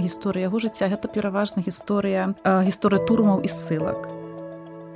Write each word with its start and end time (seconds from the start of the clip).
гісторыя 0.00 0.48
яго 0.48 0.60
жыцця 0.62 0.90
гэта 0.92 1.08
пераважна 1.08 1.62
гісторыя 1.64 2.34
гісторыя 2.44 3.00
турмаў 3.08 3.44
і 3.46 3.50
ссылак 3.52 4.08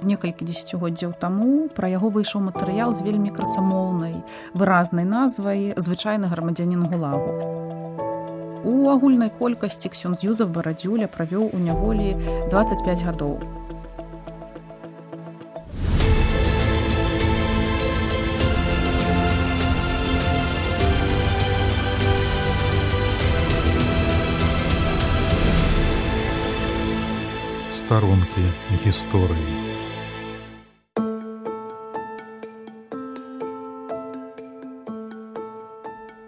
некалькі 0.02 0.46
дзесяцігоддзяў 0.46 1.14
таму 1.20 1.68
пра 1.74 1.90
яго 1.90 2.10
выйшаў 2.14 2.44
матэрыял 2.48 2.94
з 2.94 3.02
вельмі 3.06 3.34
красамоўнай 3.34 4.18
выразнай 4.54 5.06
назвай 5.08 5.72
звычайны 5.76 6.30
грамадзянін 6.30 6.86
гулагу 6.90 7.32
у 8.64 8.90
агульнай 8.90 9.30
колькасці 9.30 9.90
ксён 9.94 10.18
з 10.18 10.30
юзав 10.30 10.50
барадзюля 10.54 11.08
правёў 11.08 11.50
у 11.54 11.58
няволі 11.58 12.14
25 12.50 13.06
гадоў 13.10 13.38
старонкі 27.88 28.44
гісторыі. 28.84 29.52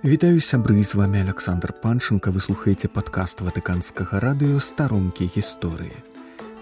Вітаю 0.00 0.40
сябры 0.40 0.80
з 0.80 0.94
вами 0.94 1.20
Александр 1.20 1.76
Панчынка 1.76 2.32
вы 2.32 2.40
слухаеце 2.40 2.88
падкаст 2.88 3.44
ватыканскага 3.44 4.24
радыё 4.24 4.56
старонкі 4.56 5.28
гісторыі. 5.36 5.92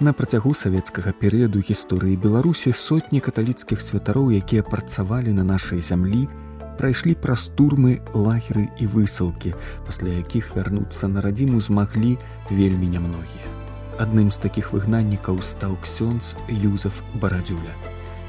На 0.02 0.11
працягу 0.11 0.51
савецкага 0.51 1.15
перыяду 1.15 1.62
гісторыі 1.62 2.19
Беларусі 2.19 2.74
сотні 2.74 3.23
каталіцкіх 3.23 3.79
святароў, 3.79 4.35
якія 4.35 4.66
працавалі 4.66 5.30
на 5.30 5.46
нашай 5.46 5.79
зямлі, 5.79 6.27
прайшлі 6.74 7.15
праз 7.15 7.55
турмы 7.55 8.02
лагеры 8.19 8.66
і 8.83 8.91
высылкі, 8.91 9.55
пасля 9.87 10.19
якіх 10.19 10.59
вярнуцца 10.59 11.07
на 11.07 11.23
радзіму 11.23 11.62
змаглі 11.62 12.19
вельмі 12.51 12.91
нямногія. 12.99 13.68
Адным 13.99 14.30
з 14.30 14.38
такіх 14.38 14.71
выгнаннікаў 14.71 15.43
стаў 15.43 15.74
ксёнз 15.82 16.37
Юзаф 16.46 17.02
Барадзюля. 17.18 17.74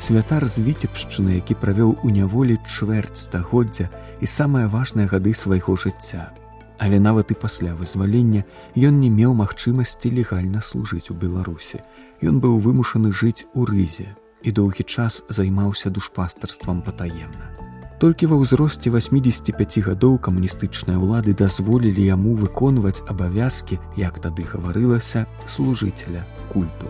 Святар 0.01 0.47
з 0.49 0.65
віцебшчыны, 0.65 1.37
які 1.37 1.53
правёў 1.61 1.93
у 2.01 2.09
няволі 2.09 2.57
чвэрць 2.65 3.21
стагоддзя 3.29 3.89
і 4.17 4.25
самыя 4.25 4.65
важныя 4.65 5.05
гады 5.05 5.35
свайго 5.37 5.77
жыцця. 5.77 6.33
Але 6.79 6.97
нават 6.97 7.29
і 7.29 7.37
пасля 7.37 7.75
вызвалення 7.75 8.47
ён 8.73 8.97
не 8.97 9.13
меў 9.13 9.37
магчымасці 9.37 10.09
легальна 10.09 10.65
служыць 10.65 11.11
у 11.11 11.13
Беларусі. 11.13 11.85
Ён 12.23 12.41
быў 12.41 12.57
вымушаны 12.57 13.13
жыць 13.13 13.45
у 13.53 13.69
рызе 13.69 14.15
і 14.41 14.49
доўгі 14.49 14.87
час 14.87 15.21
займаўся 15.29 15.93
душпастарствам 15.93 16.81
патаемна. 16.81 17.58
Толькі 17.99 18.31
ва 18.31 18.37
ўзросце 18.39 18.87
85 18.87 19.83
гадоў 19.83 20.13
камуністычныя 20.23 20.95
ўлады 20.95 21.33
дазволілі 21.35 21.99
яму 21.99 22.31
выконваць 22.39 23.03
абавязкі, 23.11 23.75
як 23.99 24.23
тады 24.23 24.47
гаварылася 24.47 25.27
служыцеля 25.43 26.23
культу. 26.47 26.87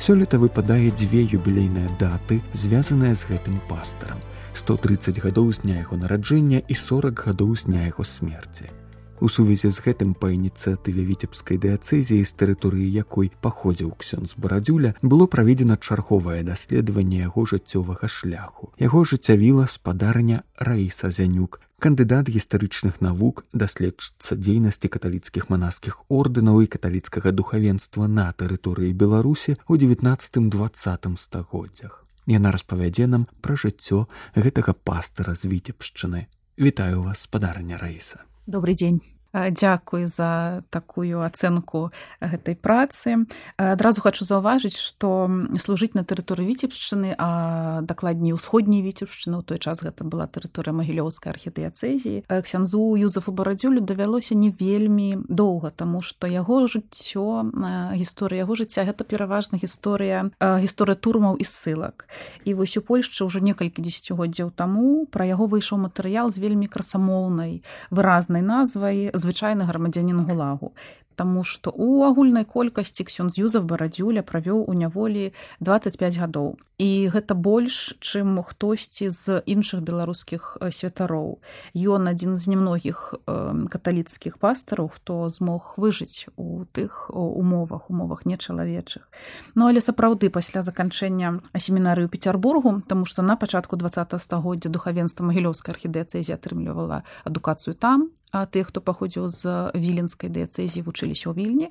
Сёлета 0.00 0.40
выпадае 0.40 0.88
дзве 0.96 1.28
юбілейныя 1.28 1.92
даты, 2.00 2.40
звязаныя 2.56 3.12
з 3.12 3.28
гэтым 3.28 3.60
пастарам: 3.68 4.16
130 4.56 5.20
гадоў 5.20 5.52
з 5.52 5.68
дня 5.68 5.84
яго 5.84 6.00
нараджэння 6.00 6.64
і 6.64 6.72
40 6.72 7.20
гадоў 7.28 7.52
з 7.52 7.68
дня 7.68 7.92
яго 7.92 8.08
смерці. 8.08 8.72
У 9.18 9.28
сувязі 9.32 9.70
з 9.72 9.80
гэтым 9.80 10.12
па 10.12 10.28
ініцыятыве 10.28 11.00
віцебскай 11.08 11.56
дыяцэзіі 11.56 12.20
з 12.20 12.32
тэрыторыі 12.36 12.84
якой 12.84 13.32
паходзіў 13.40 13.96
ксён 13.96 14.28
з 14.28 14.36
барадзюля 14.36 14.92
было 15.00 15.24
праведзена 15.24 15.80
чарговае 15.80 16.44
даследаванне 16.44 17.24
яго 17.24 17.46
жыццёвага 17.48 18.12
шляху. 18.12 18.68
Яго 18.76 19.04
жыццявіла 19.08 19.64
спадарня 19.72 20.44
Раіса 20.60 21.08
Зянюк, 21.08 21.60
кандыдат 21.80 22.28
гістарычных 22.28 23.00
навук 23.00 23.46
даследчыцца 23.56 24.36
дзейнасці 24.36 24.92
каталіцкіх 24.92 25.48
манаскіх 25.48 26.04
ордэнаў 26.12 26.68
і 26.68 26.70
каталіцкага 26.76 27.32
духавенства 27.32 28.12
на 28.12 28.28
тэрыторыі 28.36 28.92
Беларусі 28.92 29.56
ў 29.64 29.80
19-20 29.96 31.16
стагоддзях. 31.16 32.04
Яна 32.28 32.52
распавядзе 32.52 33.08
нам 33.08 33.28
пра 33.40 33.56
жыццё 33.56 34.04
гэтага 34.36 34.76
пастара 34.76 35.32
з 35.32 35.48
віцебшчыны. 35.48 36.28
Вітаю 36.60 37.02
вас 37.08 37.24
спадарня 37.24 37.80
Раіса 37.80 38.26
добрый 38.46 38.74
дзень 38.74 39.02
дзякуй 39.50 40.06
за 40.06 40.62
такую 40.70 41.20
ацэнку 41.20 41.92
гэтай 42.20 42.56
працы. 42.56 43.26
Адразу 43.56 44.00
хочу 44.00 44.24
заўважыць 44.24 44.78
что 44.78 45.28
служыць 45.60 45.94
на 45.94 46.04
тэрыторыі 46.04 46.48
віцебшчыны 46.48 47.14
а 47.18 47.80
дакладней 47.82 48.32
усходняй 48.32 48.80
віцебшчыны 48.80 49.40
ў 49.40 49.44
той 49.44 49.58
час 49.58 49.84
гэта 49.84 50.08
была 50.08 50.24
тэрыторыя 50.26 50.72
магілёўскай 50.72 51.32
архітэцэзіі 51.32 52.24
ксянзу 52.26 52.96
юзафу 52.96 53.32
барадзюлю 53.32 53.84
давялося 53.84 54.34
не 54.34 54.50
вельмі 54.50 55.20
доўга 55.28 55.70
тому 55.70 56.00
что 56.00 56.26
яго 56.26 56.66
жыццё 56.66 57.52
гісторыя 57.92 58.46
яго 58.46 58.56
жыцця 58.56 58.88
гэта 58.88 59.04
пераважна 59.04 59.60
гісторыя 59.60 60.30
гісторыя 60.40 60.96
турмаў 60.96 61.36
і 61.36 61.44
ссылак. 61.44 62.08
І 62.44 62.54
вось 62.54 62.76
у 62.76 62.82
польшчы 62.82 63.26
ўжо 63.26 63.42
некалькі 63.44 63.82
дзесяцігоддзяў 63.82 64.50
таму 64.56 65.06
пра 65.10 65.26
яго 65.26 65.46
выйшаў 65.50 65.82
матэрыял 65.84 66.30
з 66.30 66.40
вельмі 66.40 66.70
красамоўнай 66.70 67.62
выразнай 67.90 68.42
назвай 68.42 69.10
з 69.12 69.22
звычайны 69.26 69.66
грамадзянін 69.66 70.22
гулагу 70.30 70.72
Таму 71.16 71.44
што 71.44 71.72
у 71.72 72.04
агульнай 72.04 72.44
колькасці 72.44 73.08
ксён 73.08 73.32
з 73.32 73.48
юзав 73.48 73.64
барадзюля 73.64 74.20
правёў 74.20 74.68
у 74.68 74.72
няволі 74.76 75.32
25 75.60 76.20
гадоў. 76.20 76.60
І 76.76 77.08
гэта 77.08 77.32
больш 77.32 77.96
чым 78.04 78.36
хтосьці 78.44 79.08
з 79.08 79.40
іншых 79.48 79.80
беларускіх 79.80 80.60
святароў. 80.60 81.40
Ён 81.72 82.12
адзін 82.12 82.36
з 82.36 82.52
немногіх 82.52 83.16
каталіцкіх 83.24 84.36
пастараў 84.36 84.92
хто 84.92 85.32
змог 85.32 85.80
выжыць 85.80 86.28
у 86.36 86.68
тых 86.76 87.08
умовах 87.08 87.88
умовах 87.88 88.28
нечалавечых. 88.28 89.08
Ну 89.56 89.72
але 89.72 89.80
сапраўды 89.80 90.28
пасля 90.28 90.60
заканчэння 90.60 91.40
семінарыю 91.56 92.12
петербургу 92.12 92.84
тому 92.84 93.08
што 93.08 93.24
на 93.24 93.40
пачатку 93.40 93.80
два 93.80 93.88
стагоддзя 93.88 94.68
духавенства 94.68 95.24
магілёўскай 95.24 95.72
архідэцэзі 95.72 96.36
атрымлівала 96.36 97.08
адукацыю 97.24 97.72
там 97.72 98.12
а 98.36 98.44
тых 98.44 98.68
хто 98.68 98.84
паходзіў 98.84 99.32
з 99.32 99.72
віленскай 99.72 100.28
дыяцэзіі 100.28 100.84
вучыліся 101.06 101.30
ў 101.30 101.34
вільні. 101.38 101.68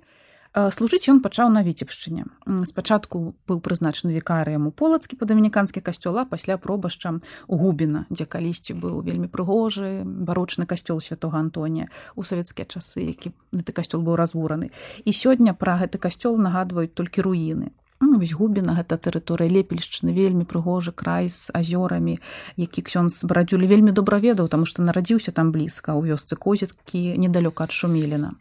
Служыць 0.56 1.12
ён 1.12 1.20
пачаў 1.20 1.52
на 1.52 1.68
віцебшчыне. 1.68 2.32
Спачатку 2.64 3.36
быў 3.44 3.60
прызначаны 3.60 4.16
вікарыем 4.16 4.68
у 4.68 4.72
полацкі 4.72 5.20
па 5.20 5.28
дамініканскі 5.28 5.84
касцёла 5.84 6.24
пасля 6.24 6.56
пробашча 6.56 7.20
у 7.52 7.60
губіна 7.60 8.08
дзе 8.08 8.24
калісьці 8.24 8.80
быў 8.80 9.04
вельмі 9.04 9.28
прыгожы 9.28 10.08
барочны 10.08 10.64
касцёл 10.64 11.04
святого 11.04 11.36
антонія 11.36 11.92
у 12.16 12.24
савецкія 12.24 12.64
часы 12.64 13.04
які 13.04 13.36
гэты 13.52 13.76
касцёл 13.76 14.00
быў 14.00 14.16
разбураны 14.16 14.72
і 15.04 15.12
сёння 15.12 15.52
пра 15.52 15.76
гэты 15.84 16.00
касцёл 16.00 16.40
нагадваюць 16.40 16.96
толькі 16.96 17.28
руіны. 17.28 17.76
Ну, 18.00 18.20
вось 18.20 18.32
губіна 18.32 18.76
гэта 18.76 18.96
тэрыторыя 18.96 19.52
лепельшчыны 19.52 20.12
вельмі 20.16 20.44
прыгожы 20.48 20.92
край 20.92 21.28
з 21.28 21.52
азёрамі 21.52 22.20
які 22.56 22.80
ксёнз 22.84 23.24
брадзюлі 23.24 23.68
вельмі 23.68 23.92
добра 23.92 24.20
ведаў 24.20 24.48
таму 24.48 24.64
што 24.64 24.84
нарадзіўся 24.84 25.32
там 25.32 25.52
блізка 25.56 25.96
ў 25.96 26.16
вёсцы 26.16 26.36
козеткі 26.36 27.16
недалёка 27.20 27.68
ад 27.68 27.72
шумеліна 27.72 28.36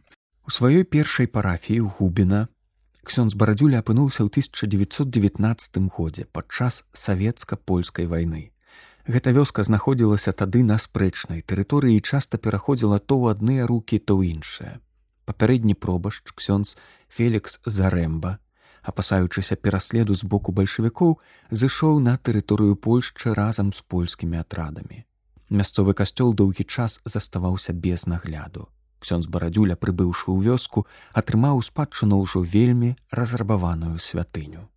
У 0.45 0.51
сваёй 0.53 0.85
першай 0.85 1.27
парафіі 1.27 1.89
губіна 1.97 2.39
ксёнз 3.09 3.33
барадзюля 3.33 3.79
апынуўся 3.81 4.25
ў 4.25 4.29
1919 4.29 5.89
годзе 5.89 6.25
падчас 6.37 6.85
савецка-польскай 6.93 8.05
вайны. 8.05 8.53
Гэта 9.09 9.33
вёска 9.33 9.65
знаходзілася 9.65 10.37
тады 10.37 10.61
на 10.61 10.77
спрэчнай 10.77 11.41
тэрыторыі 11.41 11.97
і 11.97 12.05
часта 12.05 12.37
пераходзіла 12.37 13.01
то 13.01 13.17
ў 13.17 13.33
адныя 13.33 13.65
рукі, 13.65 13.97
то 13.97 14.21
ў 14.21 14.37
іншыя. 14.37 14.85
Папярэдні 15.25 15.81
пробашч 15.81 16.37
ксёнз 16.37 16.77
Фелікс 17.09 17.65
Зарэмба, 17.65 18.37
апасаючыся 18.85 19.57
пераследу 19.57 20.13
з 20.13 20.29
боку 20.29 20.53
бальшавікоў, 20.53 21.17
зышоў 21.49 22.05
на 22.05 22.21
тэрыторыю 22.21 22.77
Польшчы 22.77 23.33
разам 23.33 23.73
з 23.73 23.81
польскімі 23.81 24.45
атрадамі. 24.45 25.09
Мясцовы 25.49 25.97
касцёл 25.97 26.37
доўгі 26.37 26.69
час 26.69 27.01
заставаўся 27.09 27.73
без 27.73 28.05
нагляду 28.05 28.69
ксёнз 29.05 29.29
барадзюля 29.29 29.77
прыбыўшы 29.77 30.33
ў 30.33 30.41
вёску 30.49 30.89
атрымаў 31.13 31.61
спадчыну 31.61 32.25
ўжо 32.25 32.41
вельмі 32.41 32.97
разрабаваную 33.13 34.01
святыню. 34.01 34.69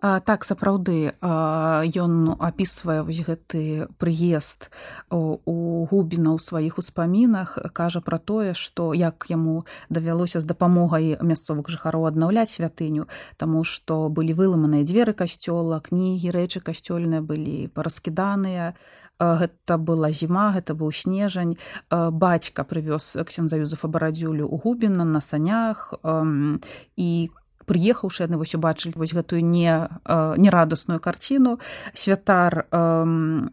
А, 0.00 0.16
так 0.24 0.46
сапраўды 0.48 1.12
ён 1.20 2.12
апісвае 2.40 3.04
вось 3.04 3.20
гэты 3.20 3.84
прыезд 4.00 4.72
у 5.12 5.84
губіна 5.92 6.32
ў 6.32 6.40
сваіх 6.40 6.80
успамінах 6.80 7.60
кажа 7.76 8.00
пра 8.00 8.16
тое 8.16 8.56
што 8.56 8.96
як 8.96 9.28
яму 9.28 9.68
давялося 9.92 10.40
з 10.40 10.48
дапамогай 10.48 11.20
мясцовых 11.20 11.68
жыхароў 11.68 12.08
аднаўляць 12.08 12.48
святыню 12.48 13.12
таму 13.36 13.60
што 13.60 14.08
былі 14.08 14.32
выламаныя 14.40 14.88
дзверы 14.88 15.12
касцёла 15.12 15.84
кнігі 15.84 16.32
рэчы 16.32 16.64
касцёльныя 16.64 17.20
былі 17.20 17.68
параскіданыя 17.68 18.72
гэта 19.20 19.76
была 19.76 20.10
зіма 20.10 20.50
гэта 20.56 20.74
быў 20.74 20.92
снежань. 20.92 21.56
Бацька 21.90 22.64
прывёз 22.64 23.20
ксенза 23.28 23.60
юзафа 23.60 23.88
барадзюлю 23.88 24.48
у 24.48 24.56
губіна 24.56 25.04
на 25.04 25.20
санях 25.20 25.94
і 26.96 27.10
прыехаўшы 27.70 28.26
яны 28.26 28.40
вось 28.40 28.56
убачылі 28.58 28.98
вось 28.98 29.14
гэтую 29.14 29.44
не 29.46 29.86
нерадасную 30.10 30.98
карціну. 30.98 31.60
Святар 31.94 32.66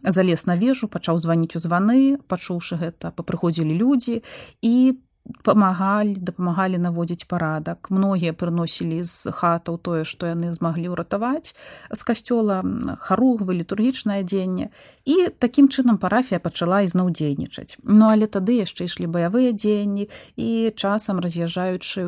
залез 0.02 0.46
на 0.50 0.56
вежу 0.56 0.88
пачаў 0.88 1.22
званіць 1.22 1.54
у 1.54 1.62
званы 1.62 2.18
пачуўшы 2.26 2.80
гэта 2.82 3.14
папрыходзілі 3.14 3.76
людзі 3.78 4.24
і 4.62 4.98
памагалі 5.42 6.14
дапамагалі 6.20 6.78
наводзіць 6.78 7.24
парадак. 7.24 7.90
Многія 7.90 8.32
прыносілі 8.32 9.02
з 9.02 9.32
хатаў 9.32 9.78
тое 9.78 10.04
што 10.04 10.30
яны 10.30 10.52
змаглі 10.52 10.94
ўратаваць 10.94 11.54
з 11.90 12.00
касцёла 12.02 12.62
харугвы 13.00 13.58
літургічнае 13.60 14.22
адзенне. 14.22 14.70
І 15.04 15.28
такім 15.38 15.68
чынам 15.68 15.98
парафія 15.98 16.38
пачала 16.40 16.82
ізноў 16.82 17.10
дзейнічаць 17.10 17.78
ну 17.84 18.08
але 18.08 18.26
тады 18.26 18.60
яшчэ 18.60 18.86
ішлі 18.86 19.08
баявыя 19.08 19.52
дзеянні 19.52 20.08
і 20.36 20.48
часам 20.76 21.20
раз'язджаючы 21.24 22.04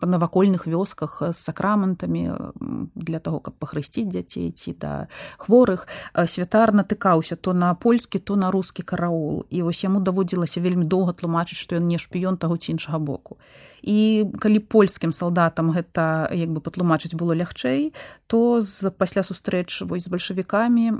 па 0.00 0.06
навакольных 0.06 0.66
вёсках 0.66 1.22
з 1.22 1.36
сакраментамі 1.36 2.54
для 2.94 3.20
того 3.20 3.40
каб 3.40 3.54
пахрысціць 3.60 4.08
дзяцей 4.08 4.50
ці 4.50 4.74
да 4.80 5.08
хворых 5.36 5.86
святар 6.26 6.72
натыкаўся 6.72 7.36
то 7.36 7.52
на 7.52 7.74
польскі 7.74 8.18
то 8.18 8.36
на 8.36 8.50
рускі 8.50 8.82
караул. 8.82 9.44
І 9.50 9.62
вось 9.62 9.84
яму 9.84 10.00
даводзілася 10.00 10.60
вельмі 10.60 10.84
доўга 10.84 11.12
тлумачыць 11.12 11.60
што 11.60 11.76
ён 11.76 11.86
не 11.86 11.98
шпіён 11.98 12.36
таго 12.36 12.49
ці 12.56 12.72
іншага 12.72 12.98
боку. 12.98 13.38
І 13.82 14.26
калі 14.38 14.58
польскім 14.58 15.12
салдатам 15.12 15.70
гэта 15.70 16.30
як 16.34 16.50
бы 16.50 16.60
патлумачыць 16.60 17.14
было 17.14 17.34
лягчэй 17.34 17.92
то 18.26 18.60
з 18.60 18.90
пасля 18.90 19.22
сустрэч 19.22 19.86
вось 19.86 20.06
з 20.06 20.12
бальшавікамі 20.12 20.90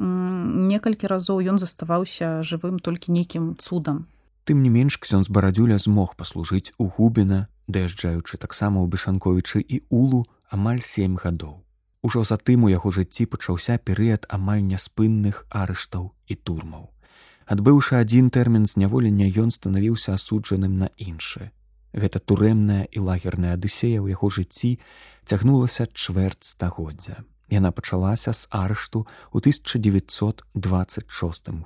некалькі 0.70 1.06
разоў 1.06 1.40
ён 1.42 1.58
заставаўся 1.58 2.42
жывым 2.42 2.78
толькі 2.78 3.12
нейкім 3.12 3.56
цудам. 3.58 4.06
Тым 4.44 4.62
не 4.62 4.70
менш 4.70 4.98
ксён 4.98 5.24
з 5.24 5.30
барадзюля 5.30 5.78
змог 5.78 6.16
паслужыць 6.16 6.72
у 6.78 6.88
губіна 6.88 7.46
даязджаючы 7.70 8.36
таксама 8.36 8.82
ў 8.82 8.86
бешанковічы 8.90 9.62
і 9.62 9.86
улу 9.90 10.26
амаль 10.50 10.82
сем 10.82 11.16
гадоў. 11.16 11.62
Ужо 12.02 12.24
затым 12.24 12.64
у 12.64 12.72
яго 12.72 12.90
жыцці 12.90 13.28
пачаўся 13.30 13.76
перыяд 13.78 14.26
амаль 14.32 14.64
няспынных 14.64 15.44
арыштаў 15.52 16.10
і 16.26 16.34
турмаў. 16.34 16.88
Адбыўшы 17.50 17.98
адзін 17.98 18.30
тэрмін 18.30 18.70
зняволення 18.70 19.26
ён 19.42 19.50
станавіўся 19.50 20.14
асуджаным 20.14 20.78
на 20.78 20.88
іншы. 21.02 21.50
Гэта 21.90 22.22
турэмная 22.22 22.86
і 22.94 23.02
лагерная 23.02 23.58
адысея 23.58 23.98
ў 23.98 24.14
яго 24.14 24.30
жыцці 24.30 24.78
цягнулася 25.26 25.90
чвэрць 25.90 26.46
стагоддзя. 26.54 27.26
Яна 27.50 27.74
пачалася 27.74 28.30
з 28.30 28.46
арышту 28.54 29.02
ў 29.34 29.42
1926 29.42 30.46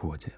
годзе. 0.01 0.33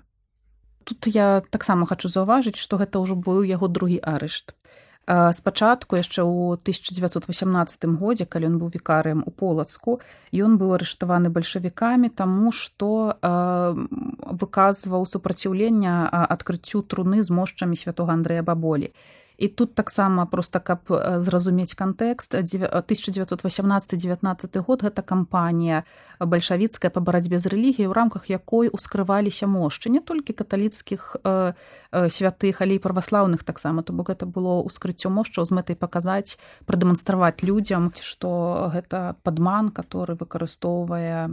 Тут 0.82 1.06
я 1.06 1.46
таксама 1.54 1.86
хачу 1.86 2.10
заўважыць, 2.10 2.58
што 2.58 2.82
гэта 2.82 2.98
ўжо 2.98 3.14
быў 3.14 3.46
яго 3.46 3.70
другі 3.70 4.02
арышт 4.02 4.58
спачатку 5.06 5.94
яшчэ 5.96 6.26
ў 6.26 6.58
1918 6.58 7.86
годзе 7.94 8.26
калі 8.26 8.50
ён 8.50 8.56
быў 8.58 8.74
вікарыем 8.74 9.22
у 9.22 9.30
полацку 9.30 10.02
ён 10.34 10.58
быў 10.58 10.74
арыштаваны 10.74 11.30
бальшавікамі 11.30 12.10
таму 12.10 12.50
што 12.50 13.14
выказваў 13.22 15.06
супраціўлення 15.06 16.10
адкрыццю 16.10 16.82
труны 16.82 17.22
з 17.22 17.30
мошчамі 17.30 17.78
святого 17.78 18.10
андрэя 18.10 18.42
баболі 18.42 18.90
і 19.38 19.48
тут 19.48 19.74
таксама 19.74 20.26
просто 20.26 20.60
каб 20.60 20.78
зразумець 21.18 21.74
кантэкст. 21.74 22.34
1918-19 22.34 24.64
год 24.66 24.82
гэта 24.82 25.02
кампанія 25.02 25.82
бальшавіцкая 26.20 26.90
па 26.90 27.00
барацьбе 27.00 27.38
з 27.38 27.46
рэлігіяй 27.52 27.88
у 27.88 27.92
рамках 27.92 28.30
якой 28.30 28.68
ускрываліся 28.72 29.46
мошчы 29.46 29.90
не 29.92 30.00
толькі 30.00 30.32
каталіцкіх 30.32 31.16
э, 31.24 31.52
э, 31.92 32.08
святых 32.08 32.62
але 32.62 32.74
і 32.76 32.80
праваслаўных 32.80 33.44
таксама. 33.44 33.82
То 33.82 33.92
бок 33.92 34.08
гэта 34.08 34.26
было 34.26 34.64
ўскрыццё 34.64 35.10
мошчаў 35.10 35.44
з 35.44 35.52
мэтай 35.52 35.76
паказаць 35.76 36.38
прадэманстраваць 36.64 37.44
людзям 37.44 37.92
што 38.00 38.70
гэта 38.72 39.16
падман 39.22 39.68
который 39.68 40.16
выкарыстоўвае 40.16 41.28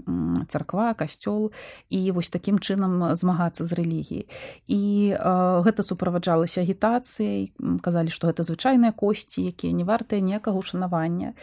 царква 0.52 0.94
касцёл 0.94 1.52
і 1.90 2.12
вось 2.12 2.30
такім 2.30 2.60
чынам 2.60 3.16
змагацца 3.16 3.66
з 3.66 3.74
рэлігіяй. 3.74 4.28
І 4.68 5.16
э, 5.16 5.64
гэта 5.64 5.84
суправаджалася 5.84 6.62
агітацыяй 6.62 7.54
казалі 7.94 8.10
што 8.10 8.34
гэта 8.34 8.42
звычайныя 8.42 8.90
косці 8.90 9.46
якія 9.54 9.70
не 9.78 9.86
вартыя 9.86 10.18
ніякага 10.18 10.58
ушанавання 10.58 11.38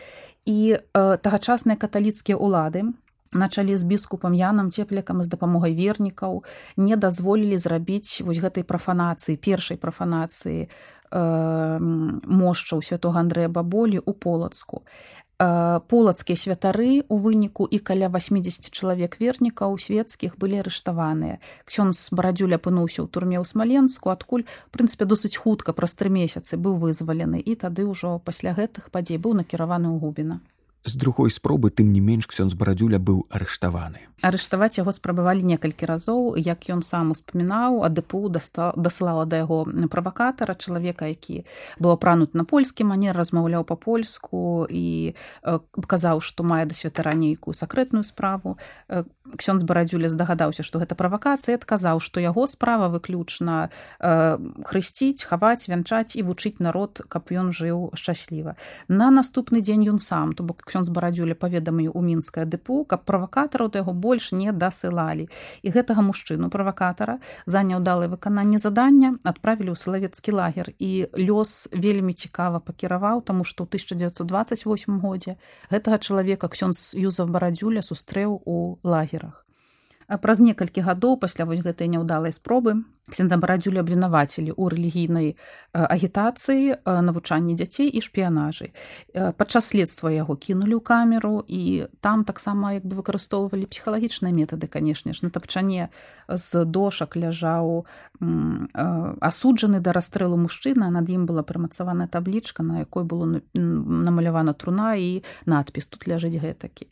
і 0.51 0.83
э, 0.83 1.17
тагачасныя 1.23 1.79
каталіцкія 1.79 2.35
ўлады 2.35 2.91
на 3.31 3.47
чале 3.47 3.79
з 3.79 3.87
біскупам 3.87 4.35
янам 4.35 4.75
цеплякам 4.75 5.23
з 5.23 5.31
дапамогай 5.31 5.79
вернікаў 5.79 6.43
не 6.75 6.99
дазволілі 6.99 7.55
зрабіць 7.63 8.27
вось 8.27 8.43
гэтай 8.43 8.67
прафанацыі 8.67 9.39
першай 9.39 9.79
прафанацыі 9.79 10.67
э, 10.67 11.79
мошчаў 12.27 12.83
святого 12.83 13.23
андрэя 13.23 13.47
баболі 13.47 14.03
у 14.03 14.13
полацку 14.13 14.83
полацкія 15.41 16.37
святары 16.37 17.01
у 17.09 17.17
выніку 17.17 17.65
і 17.65 17.79
каля 17.81 18.13
80 18.13 18.69
чалавек 18.77 19.17
вернікаў 19.21 19.79
светецкіх 19.81 20.37
былі 20.37 20.61
арыштаваныя 20.61 21.41
ксёнз 21.65 22.13
барадзюля 22.13 22.61
апынуўся 22.61 23.01
ў 23.01 23.09
турме 23.09 23.41
ў 23.41 23.49
смаленску 23.49 24.13
адкуль 24.13 24.45
прынцыпе 24.69 25.09
досыць 25.09 25.41
хутка 25.41 25.73
праз 25.73 25.97
тры 25.97 26.13
месяцы 26.13 26.61
быў 26.61 26.77
вызвалены 26.85 27.41
і 27.41 27.57
тады 27.57 27.89
ўжо 27.89 28.21
пасля 28.21 28.53
гэтых 28.53 28.93
падзей 28.93 29.17
быў 29.17 29.41
накіраваны 29.41 29.89
ў 29.89 29.97
губіна 29.97 30.45
з 30.85 30.95
другой 30.95 31.31
спробы 31.31 31.69
тым 31.71 31.93
не 31.93 32.01
менш 32.01 32.25
ксён 32.25 32.49
з 32.49 32.57
барадзюля 32.57 32.97
быў 32.97 33.29
арыштаваны. 33.29 34.09
Арыштаваць 34.25 34.81
яго 34.81 34.93
спрабавалі 34.93 35.45
некалькі 35.45 35.85
разоў. 35.85 36.37
Як 36.41 36.69
ён 36.73 36.81
сам 36.85 37.13
успамінаў 37.13 37.85
адпу 37.85 38.29
дасылала 38.29 39.25
да 39.25 39.45
яго 39.45 39.69
правакатара 39.93 40.57
чалавека 40.57 41.09
які 41.09 41.45
быў 41.81 41.97
апранут 41.97 42.33
на 42.35 42.45
польскі 42.45 42.85
манер 42.89 43.17
размаўляў 43.17 43.65
па-польску 43.69 44.65
і 44.69 45.13
казаў 45.85 46.25
што 46.25 46.45
мае 46.45 46.65
да 46.65 46.75
святара 46.75 47.13
нейкую 47.13 47.53
сакрэтную 47.53 48.05
справу. 48.05 48.57
Ксён 48.89 49.61
з 49.61 49.65
барадзюля 49.69 50.09
здагадаўся 50.09 50.65
што 50.65 50.81
гэта 50.81 50.97
правакацыя 50.97 51.61
адказаў 51.61 52.01
што 52.01 52.25
яго 52.25 52.49
справа 52.49 52.89
выключна 52.89 53.69
хрысціць 54.01 55.29
хаваць 55.29 55.69
вянчаць 55.69 56.17
і 56.17 56.25
вучыць 56.25 56.57
народ 56.61 57.05
каб 57.09 57.29
ён 57.29 57.53
жыў 57.53 57.93
шчасліва. 57.93 58.57
На 58.89 59.13
наступны 59.13 59.61
дзень 59.61 59.93
ён 59.93 60.01
сам 60.01 60.33
то 60.33 60.45
бок 60.45 60.70
ксёнз 60.71 60.91
барадзюля 60.95 61.35
паведаміў 61.35 61.91
у 61.99 62.03
мінскае 62.07 62.47
дэпу 62.47 62.87
каб 62.87 63.03
правакатараў 63.11 63.75
да 63.75 63.83
яго 63.83 63.93
больш 64.07 64.31
не 64.31 64.55
дасылалі. 64.55 65.27
І 65.67 65.75
гэтага 65.75 66.07
мужчыну 66.07 66.51
правакатара 66.55 67.19
за 67.47 67.67
няўдалае 67.67 68.09
выкананне 68.15 68.63
задання 68.63 69.19
адправілі 69.27 69.75
ў 69.75 69.79
салавецкі 69.83 70.31
лагер. 70.39 70.73
І 70.79 71.11
лёс 71.19 71.67
вельмі 71.75 72.15
цікава 72.15 72.63
пакіраваў 72.63 73.27
таму 73.27 73.43
што 73.43 73.67
ў 73.67 73.75
1928 73.75 75.03
годзе 75.03 75.37
гэтага 75.75 75.99
чалавека 75.99 76.47
ксёнз 76.47 76.95
юзав 76.95 77.35
барадзюля 77.35 77.83
сустрэў 77.83 78.39
у 78.47 78.79
лагерах 78.87 79.50
праз 80.19 80.41
некалькі 80.43 80.83
гадоў 80.83 81.21
пасля 81.23 81.47
вось 81.47 81.63
гэтай 81.63 81.87
няўдалай 81.87 82.35
спробы 82.35 82.83
ксенза 83.11 83.37
барадзюлі 83.43 83.83
абвінавацілі 83.83 84.55
ў 84.55 84.65
рэлігійнай 84.71 85.29
агітацыі 85.75 86.79
навучанні 86.87 87.59
дзяцей 87.59 87.91
і 87.91 88.01
шпіянажы. 88.01 88.71
Падчас 89.13 89.75
следства 89.75 90.09
яго 90.15 90.39
кінулі 90.39 90.79
ў 90.79 90.83
камеру 90.83 91.43
і 91.45 91.91
там 92.01 92.25
таксама 92.25 92.79
як 92.79 92.87
бы 92.87 93.03
выкарыстоўвалі 93.03 93.67
псіхалагічныя 93.67 94.31
метады 94.31 94.71
канешне 94.71 95.13
ж. 95.13 95.27
На 95.27 95.31
тапчане 95.35 95.91
з 96.31 96.65
дошак 96.65 97.19
ляжаў 97.19 97.87
асуджаны 98.23 99.83
да 99.83 99.91
расстрэлу 99.93 100.39
мужчына 100.39 100.91
над 100.95 101.11
ім 101.11 101.27
была 101.27 101.43
прымацаваная 101.43 102.07
таблічка 102.07 102.63
на 102.63 102.87
якой 102.87 103.05
было 103.05 103.43
намалявана 103.55 104.55
труна 104.55 104.95
і 104.95 105.27
надпіс 105.47 105.91
тут 105.91 106.07
ляжыць 106.07 106.39
гэтакі 106.39 106.87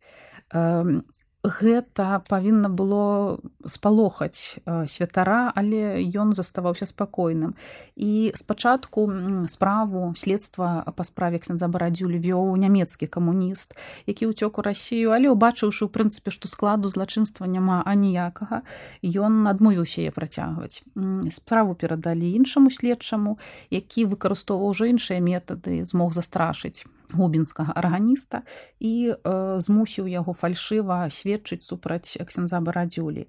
гэта 1.44 2.22
павінна 2.28 2.68
было 2.68 3.38
спалохаць 3.62 4.58
святара, 4.86 5.52
але 5.54 6.02
ён 6.10 6.34
заставаўся 6.34 6.86
спакойным. 6.86 7.54
І 7.94 8.32
спачатку 8.34 9.06
справу 9.48 10.14
следства 10.16 10.82
па 10.96 11.04
справе 11.04 11.38
ксенза 11.38 11.70
барадзюлі 11.70 12.18
вёў 12.18 12.58
нямецкі 12.58 13.06
камуніст, 13.06 13.78
які 14.06 14.34
ўцёк 14.34 14.58
у 14.58 14.62
рассію, 14.66 15.14
але 15.14 15.30
ўбачыўшы 15.30 15.86
ў 15.86 15.90
прынцыпе, 15.94 16.34
што 16.34 16.50
складу 16.50 16.90
злачынства 16.90 17.46
няма 17.46 17.86
аніякага, 17.86 18.66
ён 19.06 19.46
адмовіўся 19.46 20.10
яе 20.10 20.10
працягваць. 20.10 20.82
Справу 21.30 21.78
перадалі 21.78 22.34
іншаму 22.34 22.70
следчаму, 22.74 23.38
які 23.70 24.10
выкарыстоўваў 24.10 24.74
ўжо 24.74 24.90
іншыя 24.90 25.22
метады, 25.22 25.86
змог 25.86 26.12
застрашыць 26.18 26.82
губінскага 27.12 27.72
арганіста 27.72 28.42
і 28.80 29.12
э, 29.12 29.60
змусіў 29.60 30.08
яго 30.08 30.32
фальшыва 30.32 31.08
сведчыць 31.10 31.64
супраць 31.64 32.16
ксенза 32.16 32.60
барадзюлі. 32.60 33.28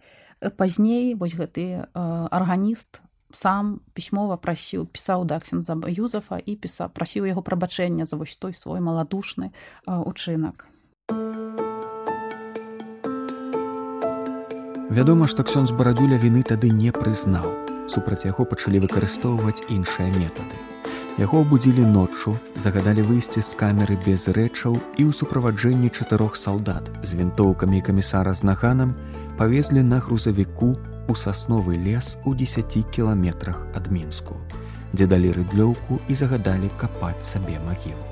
Пазней 0.58 1.16
вось 1.16 1.36
гэты 1.36 1.84
э, 1.84 1.88
арганіст 1.94 3.02
сам 3.34 3.80
пісьмова 3.94 4.38
прасіў 4.38 4.90
пісаў 4.90 5.26
да 5.26 5.40
ксенза 5.40 5.78
юзафа 5.86 6.42
і 6.42 6.56
піса 6.56 6.90
прасіў 6.90 7.30
яго 7.30 7.42
прабачэння 7.46 8.06
за 8.06 8.18
вось 8.18 8.36
той 8.36 8.54
свой 8.54 8.80
маладушны 8.80 9.52
э, 9.52 9.94
учынак. 9.94 10.68
Вядома, 14.90 15.28
што 15.30 15.46
ксёнз 15.46 15.70
барадзюля 15.70 16.18
віны 16.18 16.42
тады 16.42 16.74
не 16.74 16.90
прызнаў. 16.90 17.46
Супраць 17.86 18.26
яго 18.26 18.46
пачалі 18.50 18.82
выкарыстоўваць 18.82 19.70
іншыя 19.70 20.10
метады. 20.10 20.79
Яго 21.20 21.42
абудзілі 21.44 21.84
ноччу, 21.84 22.38
загадалі 22.56 23.04
выйсці 23.04 23.42
з 23.44 23.58
камеры 23.60 23.98
без 24.06 24.30
рэчаў 24.32 24.78
і 24.80 25.04
ў 25.04 25.12
суправаджэнні 25.12 25.92
чатырох 25.92 26.40
салдат 26.40 26.88
з 27.04 27.20
вінтоўкамі 27.20 27.82
камісара 27.84 28.32
з 28.32 28.48
наганам 28.48 28.94
павезлі 29.36 29.84
на 29.84 30.00
грузавіку 30.00 30.70
у 31.12 31.18
сасновы 31.20 31.76
лес 31.76 32.16
у 32.24 32.32
10 32.32 32.80
кіламетрах 32.96 33.60
ад 33.76 33.92
мінску. 33.92 34.40
дзе 34.96 35.12
далі 35.12 35.36
рыдлёўку 35.36 36.00
і 36.08 36.16
загадалі 36.16 36.72
капаць 36.80 37.28
сабе 37.28 37.60
магілу. 37.68 38.08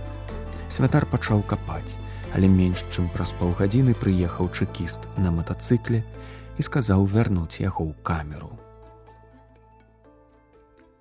Святар 0.68 1.08
пачаў 1.08 1.48
капаць, 1.48 1.96
але 2.36 2.52
менш 2.52 2.84
чым 2.92 3.08
праз 3.16 3.32
паўгадзіны 3.40 3.96
прыехаў 3.96 4.52
чэкіст 4.52 5.08
на 5.16 5.32
матацыкле 5.32 6.04
і 6.60 6.62
сказаў 6.62 7.08
вярнуць 7.08 7.64
яго 7.64 7.88
ў 7.88 7.96
камеру 8.04 8.67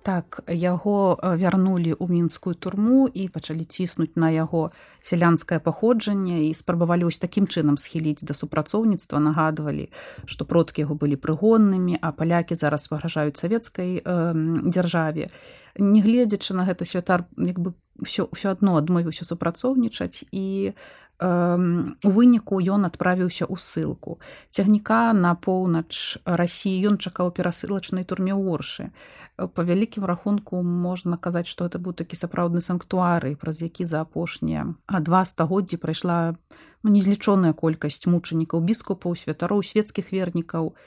так 0.07 0.39
яго 0.47 1.19
э, 1.19 1.35
вярнулі 1.35 1.91
ў 1.91 2.07
мінскую 2.07 2.55
турму 2.55 3.11
і 3.11 3.27
пачалі 3.27 3.67
ціснуць 3.67 4.15
на 4.15 4.31
яго 4.31 4.71
сялянскае 5.03 5.59
паходжанне 5.59 6.47
і 6.47 6.55
спрабавалі 6.55 7.11
вось 7.11 7.19
такім 7.19 7.51
чынам 7.51 7.75
схіліць 7.75 8.23
да 8.23 8.31
супрацоўніцтва 8.31 9.19
нагадвалі 9.19 9.91
што 10.23 10.47
продкі 10.47 10.87
яго 10.87 10.95
былі 10.95 11.19
прыгоннымі 11.19 11.99
а 11.99 12.15
палякі 12.15 12.55
зараз 12.55 12.87
пагражаюць 12.87 13.35
савецкай 13.35 13.99
э, 13.99 14.15
дзяржаве. 14.63 15.27
Нягледзячы 15.75 16.55
на 16.55 16.63
гэта 16.63 16.87
святар 16.87 17.27
як 17.35 17.59
бы 17.59 17.75
ўсё 18.01 18.29
ўсё 18.31 18.53
адно 18.53 18.77
адмовіўся 18.77 19.25
супрацоўнічаць 19.25 20.25
і 20.31 20.73
у 21.19 22.09
выніку 22.13 22.61
ён 22.61 22.85
адправіўся 22.85 23.49
ў 23.49 23.57
ссылку. 23.57 24.21
Цягніка 24.53 25.17
на 25.17 25.33
поўнач 25.33 26.21
рассіі 26.29 26.93
ён 26.93 27.01
чакаў 27.01 27.33
перасылачнай 27.33 28.05
турме 28.05 28.37
ў 28.37 28.53
оршы 28.53 28.93
па 29.37 29.65
вялікім 29.65 30.05
рахунку 30.05 30.61
можна 30.61 31.17
казаць 31.17 31.49
што 31.49 31.65
это 31.65 31.81
быў 31.81 31.97
такі 31.97 32.13
сапраўдны 32.21 32.61
санктуары 32.61 33.33
праз 33.33 33.65
які 33.65 33.89
за 33.89 34.05
апошнія 34.05 34.77
а 34.85 35.01
два 35.01 35.25
стагоддзі 35.25 35.81
прайшла 35.81 36.37
ну, 36.85 36.93
незлічоная 36.93 37.57
колькасць 37.57 38.05
мучанікаў 38.05 38.61
біскупаў 38.61 39.17
святароў 39.17 39.65
светецкіх 39.65 40.13
вернікаў 40.13 40.77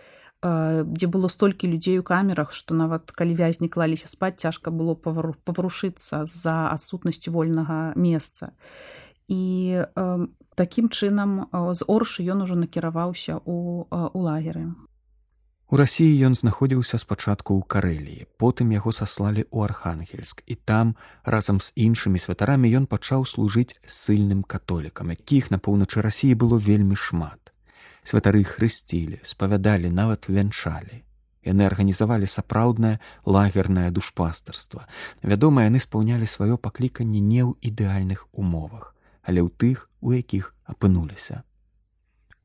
дзе 0.43 1.07
было 1.07 1.29
столькі 1.29 1.69
людзей 1.69 2.01
у 2.01 2.05
камерах 2.07 2.53
што 2.57 2.75
нават 2.75 3.13
калі 3.13 3.37
вязні 3.37 3.69
клаліся 3.69 4.09
спаць 4.09 4.41
цяжка 4.41 4.71
было 4.71 4.95
паварушыцца 4.97 6.25
з-за 6.25 6.73
адсутнасці 6.73 7.31
вольнага 7.31 7.93
месца 7.97 8.57
і 9.31 9.43
э, 9.85 10.27
такім 10.55 10.89
чынам 10.91 11.49
з 11.53 11.85
оршы 11.87 12.27
ён 12.27 12.45
ужо 12.45 12.59
накіраваўся 12.59 13.41
у, 13.45 13.87
у 13.91 14.21
лагеры. 14.21 14.75
У 15.71 15.79
рассіі 15.79 16.27
ён 16.27 16.35
знаходзіўся 16.35 16.99
спачатку 16.99 17.55
ў 17.55 17.63
карэліі, 17.63 18.27
потым 18.43 18.75
яго 18.75 18.91
саслалі 18.91 19.47
ў 19.55 19.71
архангельск 19.71 20.43
і 20.51 20.59
там 20.59 20.99
разам 21.23 21.63
з 21.63 21.71
іншымі 21.79 22.19
святарамі 22.19 22.67
ён 22.75 22.91
пачаў 22.91 23.23
служыць 23.23 23.79
ссыльным 23.87 24.43
католікам, 24.43 25.15
якіх 25.15 25.55
на 25.55 25.63
поўначы 25.63 26.03
рассіі 26.03 26.35
было 26.35 26.59
вельмі 26.59 26.99
шмат. 26.99 27.50
Святары 28.05 28.45
хрысцілі, 28.45 29.21
спавядалі, 29.23 29.91
нават 29.91 30.29
вянчалі. 30.29 31.03
Яны 31.45 31.65
арганізавалі 31.65 32.27
сапраўднае 32.29 33.01
лагернае 33.25 33.91
душпастарства. 33.91 34.87
Вядома, 35.23 35.65
яны 35.65 35.81
спаўнялі 35.81 36.29
сваё 36.29 36.57
пакліканне 36.57 37.21
не 37.21 37.45
ў 37.45 37.57
ідэальных 37.61 38.29
умовах 38.33 38.95
але 39.23 39.45
ў 39.45 39.51
тых, 39.53 39.89
у 40.01 40.13
якіх 40.17 40.55
апынуліся. 40.65 41.45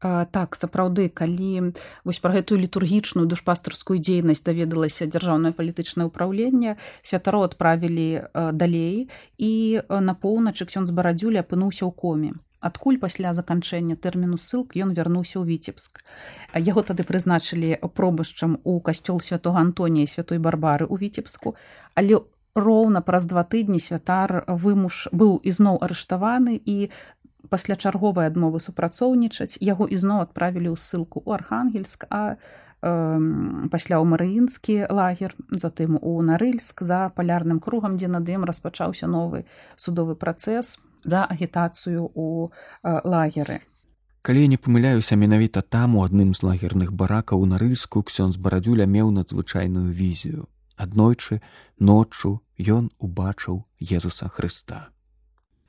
Так 0.05 0.53
сапраўды 0.59 1.07
калі 1.09 1.73
вось 2.05 2.19
пра 2.21 2.35
гэтую 2.35 2.59
літургічную 2.61 3.25
душпастарскую 3.25 3.97
дзейнасць 3.97 4.43
даведалася 4.45 5.07
дзяржаўнае 5.09 5.55
палітычнае 5.55 6.05
ўпраўленне 6.11 6.75
святаро 7.01 7.41
адправілі 7.47 8.29
далей 8.53 9.07
і 9.39 9.51
на 9.89 10.13
поўначы 10.13 10.67
ксён 10.69 10.85
з 10.85 10.93
барадзюля 10.93 11.41
апынуўся 11.41 11.89
ў 11.89 11.91
коме 11.95 12.35
адкуль 12.59 12.99
пасля 12.99 13.33
заканчэння 13.33 13.95
тэрміну 13.95 14.37
ссылк 14.37 14.75
ён 14.75 14.93
вярнуўся 14.93 15.39
ў 15.39 15.45
віцебск? 15.49 16.03
Яго 16.55 16.81
тады 16.83 17.03
прызначылі 17.03 17.77
пробышчам 17.93 18.59
у 18.63 18.79
касцёл 18.79 19.19
святого 19.19 19.59
антонія 19.59 20.07
святой 20.07 20.39
барбары 20.39 20.85
ў 20.85 20.95
віцебску. 20.99 21.55
Але 21.95 22.23
роўна 22.55 23.01
праз 23.01 23.27
два 23.27 23.43
тыдні 23.43 23.79
святар 23.83 24.47
вымуш 24.47 25.11
быў 25.11 25.39
ізноў 25.43 25.83
арыштаваны 25.83 26.55
і 26.55 26.89
пасля 27.49 27.75
чарговай 27.75 28.27
адмовы 28.31 28.59
супрацоўнічаць 28.63 29.59
яго 29.61 29.85
ізноў 29.85 30.23
адправілі 30.25 30.71
ў 30.73 30.77
ссылку 30.79 31.21
ў 31.21 31.35
архангельск 31.35 32.07
а 32.09 32.35
э, 32.35 32.37
пасля 33.69 33.99
ў 33.99 34.05
марыінскі 34.07 34.75
лагер 34.89 35.35
затым 35.51 35.99
у 36.01 36.15
нарыльск. 36.21 36.81
За 36.81 37.11
палярным 37.11 37.59
кругам 37.59 37.99
дзе 37.99 38.07
над 38.07 38.29
ім 38.29 38.47
распачаўся 38.47 39.07
новы 39.07 39.45
судовы 39.75 40.15
працэс 40.15 40.79
за 41.05 41.23
агітацыю 41.29 42.09
э, 42.09 42.49
лагеры 43.05 43.61
калі 44.25 44.49
не 44.49 44.57
памыляюся 44.57 45.13
менавіта 45.13 45.61
там 45.61 45.95
у 45.95 46.01
адным 46.01 46.33
з 46.33 46.41
лагерных 46.41 46.89
баракаў 46.89 47.45
у 47.45 47.45
нарыльску 47.45 48.01
ксён 48.01 48.33
з 48.33 48.41
барадзюля 48.41 48.89
меў 48.89 49.13
надзвычайную 49.13 49.93
візію 49.93 50.49
аднойчы 50.75 51.39
ноччу 51.79 52.41
ён 52.59 52.89
убачыў 52.99 53.63
Езуса 53.79 54.27
Хрыста. 54.29 54.89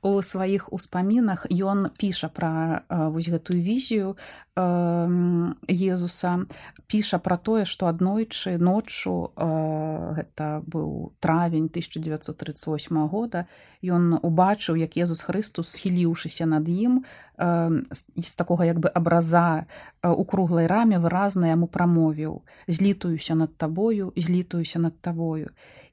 У 0.01 0.21
сваіх 0.21 0.69
успамінах 0.73 1.47
ён 1.49 1.89
піша 1.97 2.29
пра 2.29 2.85
вось 2.89 3.29
гэтую 3.33 3.57
візію 3.57 4.13
Езуса 4.57 6.45
піша 6.87 7.17
пра 7.17 7.37
тое, 7.37 7.65
што 7.65 7.89
аднойчы 7.89 8.57
ноччу 8.61 9.33
гэта 9.37 10.61
быў 10.65 11.13
травень 11.19 11.65
1938 11.73 13.07
года 13.09 13.45
ён 13.81 14.17
убачыў, 14.21 14.77
як 14.77 14.97
Езус 14.97 15.21
Хрыстус 15.25 15.73
схіліўшыся 15.73 16.45
над 16.45 16.69
ім 16.69 17.01
з 17.37 18.33
такога 18.37 18.65
як 18.65 18.79
бы 18.79 18.89
абраза 18.89 19.65
у 20.01 20.23
круглай 20.25 20.67
раме 20.67 20.97
выразна 21.01 21.53
яму 21.53 21.67
прамовіў 21.67 22.41
злітуюся 22.67 23.35
над 23.35 23.57
табою 23.57 24.13
злітуюся 24.17 24.79
над 24.79 25.01
табою 25.01 25.49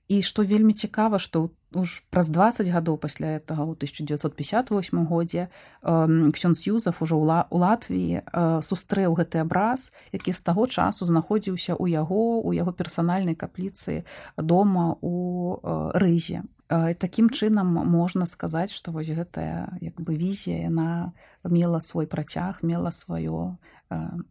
і 0.08 0.20
што 0.22 0.44
вельмі 0.44 0.74
цікава 0.74 1.18
што 1.18 1.48
уж 1.74 2.04
праз 2.10 2.28
20 2.30 2.68
гадоў 2.70 2.96
пасля 2.98 3.36
этого 3.36 3.66
у 3.66 3.74
1958 3.74 5.04
годзе 5.06 5.48
ксён 5.82 6.54
юзаф 6.54 7.02
ужо 7.02 7.18
у 7.18 7.58
латвіі 7.58 8.22
сустрэў 8.62 9.16
гэты 9.18 9.42
абраз 9.42 9.92
які 10.12 10.32
з 10.32 10.40
таго 10.40 10.66
часу 10.66 11.04
знаходзіўся 11.04 11.74
ў 11.74 11.90
яго 11.90 12.40
у 12.40 12.52
яго 12.52 12.72
персанальнай 12.72 13.34
капліцы 13.34 14.04
дома 14.36 14.96
у 15.00 15.58
рызе. 15.94 16.44
Такім 16.68 17.28
чынам 17.28 17.74
можна 17.74 18.26
сказаць 18.26 18.72
што 18.72 18.92
вось 18.92 19.10
гэтая 19.10 19.80
як 19.80 20.00
бы 20.00 20.16
візія 20.16 20.68
яна 20.68 21.12
мела 21.44 21.80
свой 21.80 22.06
працяг 22.06 22.62
мела 22.62 22.92
сваё 22.92 23.56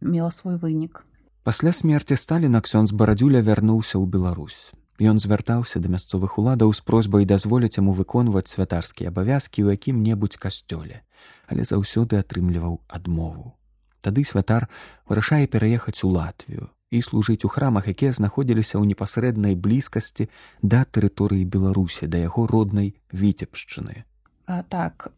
мела 0.00 0.30
свой 0.30 0.56
вынік. 0.56 1.04
Пасля 1.44 1.72
смерти 1.72 2.16
сталіна 2.16 2.64
ксён 2.64 2.88
з 2.88 2.92
барадзюля 2.96 3.44
вярнуўся 3.44 3.98
ў 4.00 4.08
Беларусь 4.08 4.72
Ён 5.02 5.18
звяртаўся 5.18 5.82
да 5.82 5.90
мясцовых 5.90 6.38
уладаў 6.38 6.70
з 6.70 6.80
просьбай 6.86 7.26
дазволіць 7.26 7.78
яму 7.82 7.90
выконваць 7.98 8.46
святарскія 8.46 9.10
абавязкі 9.10 9.66
ў 9.66 9.74
якім-небудзь 9.74 10.38
касцёле, 10.38 11.02
але 11.50 11.66
заўсёды 11.66 12.14
атрымліваў 12.22 12.78
адмову. 12.86 13.58
Тады 14.06 14.22
святар 14.22 14.70
вырашае 15.10 15.50
пераехаць 15.50 15.98
у 16.06 16.14
Латвію 16.14 16.70
і 16.94 17.02
служыць 17.02 17.42
у 17.42 17.50
храмах, 17.50 17.90
якія 17.90 18.14
знаходзіліся 18.14 18.78
ў 18.78 18.86
непасрэднай 18.94 19.58
блізкасці 19.58 20.30
да 20.62 20.86
тэрыторыі 20.86 21.42
Беларусі 21.42 22.06
да 22.06 22.22
яго 22.22 22.46
роднай 22.46 22.94
віцебшчыны 23.10 24.06
так 24.46 25.08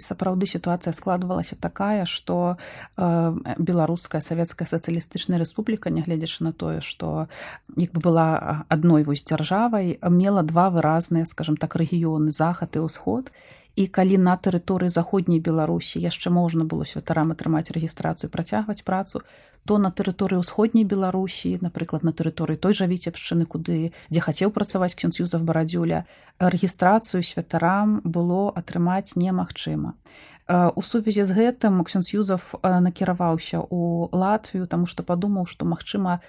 сапраўды 0.00 0.46
сітуацыя 0.46 0.92
складвалася 0.96 1.56
такая 1.60 2.04
што 2.04 2.56
беларуская 2.96 4.20
савецкая 4.24 4.66
сацыялістычная 4.68 5.40
рэспубліка 5.40 5.90
нягледзячы 5.90 6.44
на 6.44 6.52
тое 6.52 6.80
што 6.80 7.28
як 7.76 7.92
бы 7.92 8.00
была 8.00 8.64
адной 8.68 9.04
вось 9.04 9.24
дзяржавай 9.24 9.98
мела 10.08 10.42
два 10.42 10.70
выразныя 10.70 11.28
скажем 11.28 11.56
так 11.56 11.76
рэгіёны 11.76 12.32
захад 12.32 12.76
і 12.76 12.88
ўсход. 12.88 13.28
і 13.28 13.63
калі 13.90 14.18
на 14.22 14.36
тэрыторыі 14.38 14.92
заходняй 14.94 15.42
беларусі 15.42 15.98
яшчэ 15.98 16.30
можна 16.30 16.64
было 16.64 16.86
святарам 16.86 17.34
атрымаць 17.34 17.74
рэгістрацыю 17.74 18.30
працягваць 18.30 18.86
працу 18.86 19.26
то 19.64 19.78
на 19.82 19.90
тэрыторыі 19.90 20.44
ўсходняй 20.44 20.84
беларусі 20.84 21.58
напрыклад 21.64 22.04
на 22.06 22.12
тэрыторыі 22.12 22.60
той 22.60 22.76
жа 22.78 22.86
віцебшчыны 22.86 23.48
куды 23.50 23.90
дзе 24.12 24.20
хацеў 24.20 24.54
працаваць 24.54 24.94
кюнцюзов 24.94 25.42
барадзюля 25.42 26.04
рэгістрацыю 26.38 27.26
святарам 27.26 27.98
было 28.04 28.52
атрымаць 28.54 29.18
немагчыма 29.18 29.98
у 30.48 30.82
сувязі 30.82 31.24
з 31.24 31.32
гэтым 31.32 31.80
максён 31.80 32.04
юзаф 32.04 32.54
накіраваўся 32.60 33.64
у 33.64 34.08
латвію 34.12 34.68
таму 34.68 34.84
што 34.84 35.00
падумаў 35.00 35.48
што 35.48 35.64
магчыма 35.64 36.20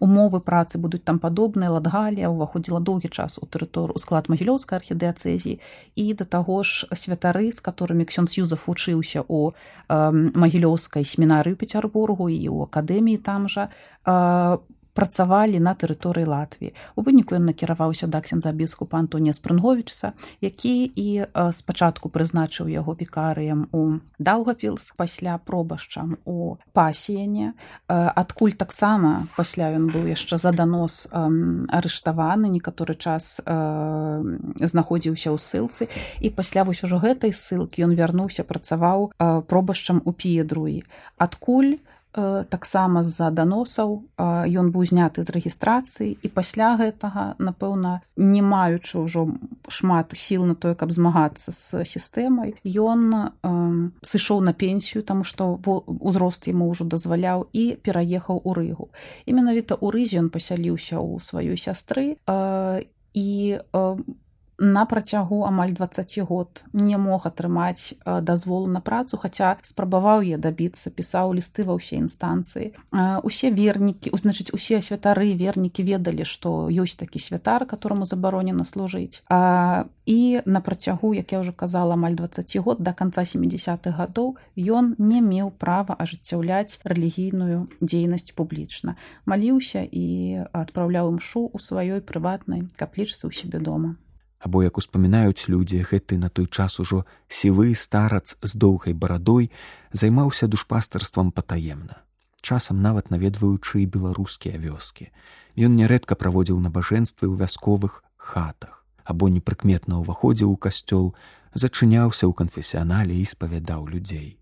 умовы 0.00 0.40
працы 0.40 0.80
будуць 0.80 1.04
там 1.04 1.20
падобныя 1.20 1.68
ладгалія 1.68 2.32
ўваходзіла 2.32 2.80
доўгі 2.80 3.12
час 3.12 3.36
у 3.36 3.44
тэрыторыю 3.44 4.00
склад 4.00 4.32
магілёўскай 4.32 4.80
архідэацэзіі 4.80 5.60
і 5.96 6.04
да 6.16 6.24
таго 6.24 6.64
ж 6.64 6.88
святары 6.96 7.52
з 7.52 7.60
которыми 7.60 8.08
ксён 8.08 8.24
юзаф 8.24 8.64
вучыўся 8.64 9.20
у 9.28 9.52
магілёўскай 9.92 11.04
семінарыю 11.04 11.60
пецярбургу 11.60 12.32
і 12.32 12.48
ў 12.48 12.72
акадэміі 12.72 13.20
там 13.20 13.52
жа 13.52 13.68
працавалі 14.94 15.60
на 15.60 15.72
тэрыторыі 15.74 16.28
Латвіі. 16.28 16.74
У 16.96 17.02
выніку 17.02 17.34
ён 17.34 17.48
накіраваўся 17.48 18.06
да 18.06 18.20
ксенза 18.20 18.52
біскупа 18.52 18.98
Антонія 18.98 19.32
Спрынговічса, 19.32 20.12
які 20.40 20.84
і 20.84 21.26
спачатку 21.52 22.08
прызначыў 22.08 22.68
яго 22.68 22.94
пікарыем 22.94 23.68
у 23.72 23.98
Даўгапілс 24.18 24.92
пасля 24.96 25.38
пробашчам 25.38 26.18
у 26.24 26.56
пасіяне. 26.72 27.54
Адкуль 27.88 28.52
таксама 28.52 29.28
пасля 29.36 29.72
ён 29.72 29.88
быў 29.88 30.12
яшчэ 30.12 30.38
за 30.38 30.52
данос 30.52 31.08
арыштаваны, 31.12 32.52
некаторы 32.52 32.94
час 32.94 33.40
знаходзіўся 33.42 35.32
ў 35.32 35.38
ссылцы 35.40 35.88
і 36.20 36.28
пасля 36.30 36.62
вось 36.68 36.84
ужо 36.84 37.00
гэтай 37.00 37.32
ссылкі 37.32 37.82
ён 37.88 37.96
вярнуўся, 37.96 38.44
працаваў 38.44 39.12
пробашчам 39.48 40.02
у 40.04 40.12
піедруі. 40.12 40.84
Адкуль, 41.16 41.80
таксама 42.12 43.02
з-за 43.02 43.30
даносаў 43.30 44.04
ён 44.20 44.66
быў 44.72 44.84
зняты 44.84 45.24
з 45.24 45.32
рэгістрацыі 45.32 46.12
і 46.20 46.28
пасля 46.28 46.76
гэтага 46.76 47.40
напэўна 47.40 48.04
не 48.16 48.42
маючы 48.44 49.00
ўжо 49.00 49.32
шмат 49.68 50.12
сіл 50.12 50.44
на 50.44 50.54
тое 50.54 50.76
каб 50.76 50.92
змагацца 50.92 51.56
з 51.56 51.88
сістэмай 51.88 52.60
ён 52.68 53.32
сышоў 54.04 54.44
на 54.44 54.52
пенсію 54.52 55.02
таму 55.02 55.24
што 55.24 55.56
узрост 55.64 56.46
яму 56.52 56.68
ўжо 56.68 56.84
дазваляў 56.84 57.48
і 57.52 57.80
пераехаў 57.80 58.44
у 58.44 58.52
рыгу. 58.52 58.92
І 59.24 59.32
менавіта 59.32 59.80
ў 59.80 59.88
рызе 59.96 60.20
ён 60.20 60.28
пасяліўся 60.28 61.00
ў 61.00 61.16
сваёй 61.24 61.56
сястры 61.56 62.20
і 63.14 63.28
на 64.62 64.86
працягу 64.86 65.42
амаль 65.44 65.74
20 65.74 66.22
год 66.22 66.62
не 66.72 66.96
мог 66.96 67.26
атрымаць 67.26 67.98
дазволу 68.06 68.70
на 68.70 68.80
працу 68.80 69.18
хаця 69.18 69.58
спрабаваў 69.66 70.22
я 70.22 70.38
дабіцца 70.38 70.94
пісаў 70.94 71.34
лісты 71.34 71.66
ва 71.66 71.74
ўсе 71.74 71.98
інстанцыі. 71.98 72.70
Усе 73.26 73.50
вернікі 73.50 74.14
значыць 74.14 74.54
усе 74.54 74.78
святары 74.78 75.34
вернікі 75.34 75.82
ведалі 75.82 76.22
што 76.22 76.70
ёсць 76.70 76.94
такі 76.94 77.18
святар 77.18 77.66
которому 77.66 78.06
забаронена 78.06 78.62
служыць. 78.62 79.26
А, 79.26 79.90
і 80.06 80.46
на 80.46 80.62
працягу 80.62 81.10
як 81.18 81.34
я 81.34 81.42
ўжо 81.42 81.50
казала 81.50 81.98
амаль 81.98 82.14
20 82.14 82.62
год 82.62 82.78
до 82.78 82.94
конца 82.94 83.26
70-х 83.26 83.90
гадоў 83.98 84.38
ён 84.54 84.94
не 85.02 85.18
меў 85.18 85.50
права 85.50 85.98
ажыццяўляць 85.98 86.78
рэлігійную 86.86 87.66
дзейнасць 87.82 88.30
публічна. 88.30 88.94
Маліўся 89.26 89.82
і 89.82 90.46
адпраўляў 90.54 91.10
імшу 91.18 91.50
ў 91.50 91.58
сваёй 91.58 91.98
прыватнай 91.98 92.70
каплічцы 92.78 93.26
ў 93.26 93.34
сябе 93.34 93.58
дома 93.58 93.98
або 94.42 94.62
як 94.66 94.78
успамінаюць 94.82 95.48
людзі 95.48 95.86
гэты 95.86 96.18
на 96.18 96.28
той 96.28 96.50
час 96.50 96.80
ужо 96.82 97.04
сівы 97.30 97.74
старац 97.78 98.34
з 98.42 98.52
доўгай 98.58 98.92
барадой 98.92 99.52
займаўся 99.92 100.50
душпастарствам 100.50 101.30
патаемна 101.30 102.02
часам 102.42 102.82
нават 102.82 103.10
наведваючы 103.10 103.82
і 103.82 103.86
беларускія 103.86 104.58
вёскі. 104.58 105.08
Ён 105.56 105.78
нярэдка 105.78 106.18
праводзіў 106.18 106.58
набажэнствы 106.58 107.30
ў 107.30 107.38
вясковых 107.38 108.02
хатах 108.18 108.84
або 109.06 109.30
непрыкметна 109.30 110.02
ўваходзіў 110.02 110.50
у 110.52 110.58
касцёл 110.58 111.14
зачыняўся 111.54 112.26
ў 112.26 112.32
канфесіянале 112.34 113.14
і 113.14 113.24
спавядаў 113.24 113.86
людзей 113.88 114.41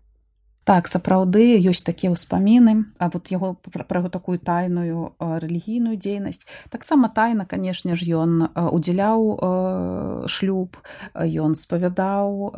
так 0.63 0.85
сапраўды 0.87 1.57
ёсць 1.57 1.81
такія 1.81 2.13
ўспаміны 2.13 2.85
а 3.01 3.09
вот 3.09 3.33
яго 3.33 3.57
пра 3.65 3.97
яго 3.97 4.09
такую 4.13 4.37
тайную 4.37 5.17
рэлігійную 5.17 5.97
дзейнасць. 5.97 6.45
Таксама 6.69 7.09
тайна 7.09 7.49
канешне 7.49 7.97
ж 7.97 8.05
ён 8.13 8.45
удзяляў 8.53 10.29
шлюб 10.29 10.77
ён 11.17 11.57
спавядаў 11.57 12.53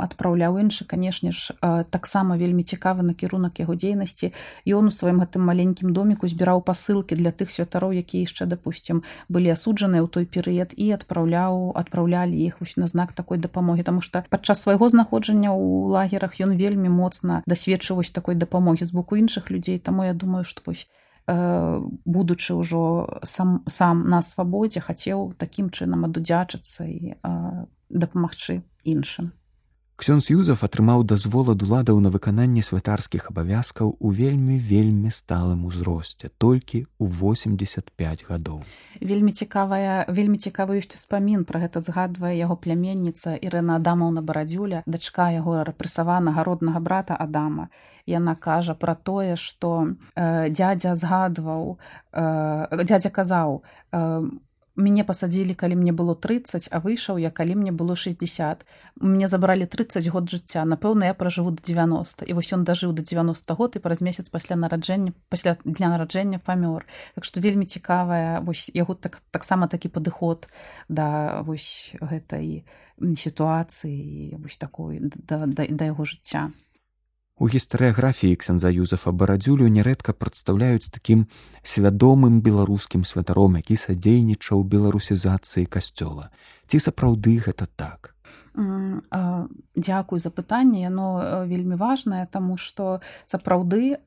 адпраўляў 0.00 0.56
іншы 0.64 0.88
канешне 0.88 1.36
ж 1.36 1.52
таксама 1.92 2.40
вельмі 2.40 2.64
цікавы 2.64 3.04
накірунак 3.04 3.60
яго 3.60 3.76
дзейнасці. 3.76 4.32
Ён 4.64 4.88
у 4.88 4.92
сваім 4.94 5.20
гэтым 5.20 5.44
маленькім 5.44 5.92
доміку 5.92 6.24
збіраў 6.24 6.64
пасылкі 6.64 7.12
для 7.12 7.28
тых 7.28 7.52
святароў 7.52 7.92
якія 7.92 8.24
яшчэ 8.24 8.48
дапусцім 8.48 9.04
былі 9.28 9.52
асуджаныя 9.52 10.00
ў 10.00 10.08
той 10.08 10.24
перыяд 10.24 10.72
і 10.80 10.96
адпраўляў 10.96 11.76
адпраўлялі 11.76 12.40
іх 12.40 12.64
вось 12.64 12.80
на 12.80 12.88
знак 12.88 13.12
такой 13.12 13.36
дапамогі. 13.36 13.84
Таму 13.84 14.00
што 14.00 14.24
падчас 14.32 14.64
свайго 14.64 14.88
знаходжання 14.88 15.52
ў 15.52 15.92
лагерах 15.92 16.40
ён 16.40 16.56
вельмі 16.56 16.88
моцна 16.88 17.33
напэўна 17.34 17.42
дасведчываць 17.46 18.12
такой 18.12 18.34
дапамогі 18.34 18.84
з 18.84 18.92
боку 18.92 19.16
іншых 19.16 19.50
людзей 19.50 19.78
таму 19.78 20.04
я 20.04 20.14
думаю 20.14 20.44
што 20.44 20.62
вось 20.66 20.86
э, 21.26 21.80
будучы 22.04 22.54
ўжо 22.54 23.20
сам 23.24 23.64
сам 23.66 24.08
на 24.08 24.22
свабодзе 24.22 24.80
хацеў 24.80 25.34
такім 25.38 25.70
чынам 25.70 26.04
адудзячыцца 26.04 26.84
і 26.84 27.14
э, 27.14 27.66
дапамагчы 27.90 28.62
іншым 28.84 29.32
Ксёнз 29.94 30.26
Юзаф 30.26 30.64
атрымаў 30.66 31.04
дазвол 31.06 31.52
ад 31.52 31.62
уладаў 31.62 32.00
на 32.02 32.10
выкананне 32.10 32.66
святарскіх 32.66 33.28
абавязкаў 33.30 33.94
у 33.94 34.10
вельмі 34.10 34.56
вельмі 34.58 35.10
сталым 35.14 35.62
узросце 35.70 36.30
толькі 36.42 36.80
ў 36.98 37.06
85 37.06 38.24
гадоў. 38.26 38.58
Вельмі 38.98 39.30
цікавая 39.30 40.02
вельмі 40.10 40.42
цікавы 40.42 40.82
ёсць 40.82 40.98
успамін 40.98 41.44
пра 41.46 41.62
гэта 41.62 41.78
згадвае 41.78 42.34
яго 42.34 42.58
пляменніца 42.58 43.38
Ірына 43.38 43.78
Адамаўна 43.78 44.18
барадзюля, 44.18 44.82
дачка 44.90 45.30
яго 45.30 45.62
рэпрэсаванага 45.62 46.42
роднага 46.42 46.82
брата 46.82 47.14
Адама. 47.14 47.70
Яна 48.10 48.34
кажа 48.34 48.74
пра 48.74 48.98
тое, 48.98 49.38
што 49.38 49.94
э, 50.18 50.50
дядзя 50.50 50.98
згадваў 50.98 51.78
э, 52.10 52.82
дядзя 52.82 53.14
казаў, 53.14 53.62
э, 53.94 54.26
мяне 54.76 55.04
пасадзілі 55.04 55.54
калі 55.54 55.78
мне 55.78 55.92
было 55.92 56.14
30 56.14 56.68
а 56.70 56.80
выйшаў 56.82 57.18
я 57.22 57.30
калі 57.30 57.54
мне 57.54 57.72
было 57.72 57.94
60 57.96 58.66
мне 58.96 59.28
забралі 59.28 59.66
30 59.66 60.08
год 60.10 60.30
жыцця 60.30 60.64
напэўна 60.64 61.10
я 61.10 61.14
пражыву 61.14 61.54
до 61.54 61.62
90 61.62 62.26
і 62.26 62.32
вось 62.34 62.50
ён 62.52 62.64
дажыў 62.64 62.92
до 62.92 63.02
90 63.02 63.54
год 63.54 63.76
і 63.76 63.78
праз 63.78 64.00
месяц 64.00 64.28
пасля 64.28 64.56
нараджэння 64.56 65.14
пасля 65.30 65.56
дня 65.64 65.94
нараджэння 65.94 66.42
памёр 66.42 66.86
так 67.14 67.24
што 67.24 67.40
вельмі 67.40 67.66
цікавая 67.66 68.40
вось 68.40 68.70
яго 68.74 68.94
так 68.94 69.22
таксама 69.30 69.68
такі 69.68 69.88
падыход 69.88 70.48
да 70.88 71.42
вось 71.46 71.94
гэтай 72.00 72.66
сітуацыі 72.98 74.34
вось 74.42 74.58
такой 74.58 74.98
да, 75.00 75.46
да, 75.46 75.66
да 75.70 75.84
яго 75.84 76.04
жыцця 76.04 76.50
У 77.34 77.48
гістарыяграфіі 77.50 78.38
ксенза 78.38 78.70
Юзафа 78.70 79.10
барадзюлю 79.10 79.66
нярэдка 79.66 80.14
прадстаўляюць 80.14 80.86
такім 80.86 81.26
свядомым 81.66 82.38
беларускім 82.38 83.02
святаром, 83.02 83.58
які 83.58 83.74
садзейнічаў 83.74 84.62
беларусізацыі 84.62 85.66
касцёла. 85.66 86.30
Ці 86.70 86.78
сапраўды 86.78 87.42
гэта 87.42 87.66
так? 87.74 88.14
Дзякуй 88.54 90.18
за 90.22 90.30
пытанне, 90.30 90.86
яно 90.86 91.42
вельмі 91.50 91.74
важнае, 91.74 92.30
таму 92.30 92.54
што 92.54 93.02
сапраўды 93.26 93.98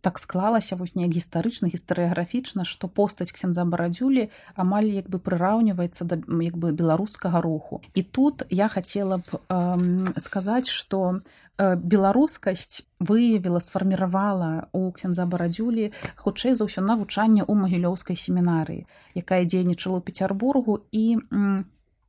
так 0.00 0.18
склалася 0.18 0.76
вось 0.76 0.94
неяк 0.94 1.12
гістарычна 1.18 1.66
гістарыяграфічна 1.68 2.64
што 2.64 2.86
постаць 2.86 3.32
ксенза 3.34 3.66
барадзюлі 3.66 4.30
амаль 4.54 4.88
як 4.94 5.10
бы 5.10 5.18
прыраўніваецца 5.18 6.06
да 6.06 6.22
як 6.42 6.56
бы 6.56 6.72
беларускага 6.72 7.40
руху. 7.40 7.82
І 7.94 8.02
тут 8.02 8.46
я 8.50 8.68
хацела 8.68 9.18
б 9.18 9.42
э, 9.48 10.20
сказаць 10.20 10.70
што 10.70 11.20
Э, 11.60 11.76
беларускасць 11.76 12.82
выявіла 13.04 13.60
сфарміравала 13.60 14.72
у 14.72 14.88
ксенза 14.96 15.26
барадзюлі 15.28 15.90
хутчэй 16.16 16.54
за 16.56 16.64
ўсё 16.64 16.80
навучанне 16.80 17.44
ў 17.44 17.52
магілёўскай 17.52 18.16
семінарыі 18.16 18.86
якая 19.20 19.44
дзейнічала 19.44 20.00
ў 20.00 20.06
пецярбургу 20.08 20.78
і 20.88 21.04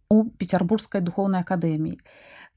у 0.07 0.17
пецярбургскай 0.39 1.03
духоўнай 1.03 1.43
акадэміі 1.43 1.99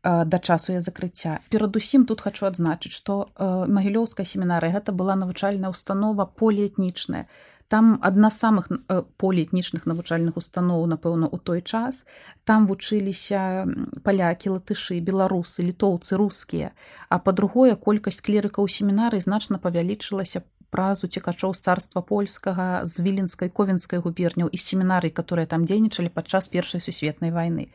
да 0.05 0.39
часу 0.39 0.73
я 0.73 0.81
закрыцця. 0.81 1.41
Перадусім 1.49 2.05
тут 2.05 2.21
хочу 2.21 2.47
адзначыць 2.47 2.93
што 2.93 3.25
э, 3.25 3.67
магілёўская 3.67 4.27
семінарыя 4.29 4.77
гэта 4.77 4.93
была 4.93 5.17
навучальная 5.17 5.71
установа 5.71 6.27
поліэтнічная. 6.27 7.27
Там 7.69 7.99
адна 8.03 8.29
з 8.31 8.39
самых 8.39 8.69
э, 8.69 9.03
поліэтнічных 9.17 9.87
навучальных 9.89 10.37
устаноў 10.37 10.85
напэўна 10.87 11.29
у 11.33 11.39
той 11.39 11.63
час. 11.63 12.05
Там 12.45 12.67
вучыліся 12.67 13.65
палякі 14.05 14.61
латышы 14.61 15.01
беларусы 15.01 15.65
літоўцы 15.65 16.17
рускія. 16.21 16.77
А 17.09 17.19
па-другое 17.19 17.75
колькасць 17.77 18.21
клерыкаў 18.21 18.69
семінарый 18.69 19.25
значна 19.25 19.57
павялічылася 19.57 20.45
праз 20.69 21.05
уцекачоў 21.07 21.55
з 21.55 21.65
царства 21.65 22.03
польскага 22.03 22.85
з 22.85 23.01
віленскай 23.01 23.49
ковенскай 23.49 24.05
губерняў 24.05 24.53
і 24.53 24.59
семінарый 24.59 25.11
которые 25.11 25.47
там 25.47 25.65
дзейнічалі 25.65 26.13
падчас 26.13 26.49
першай 26.49 26.85
сусветнай 26.85 27.31
вайны 27.31 27.71